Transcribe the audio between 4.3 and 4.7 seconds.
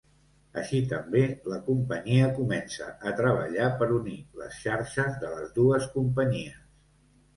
les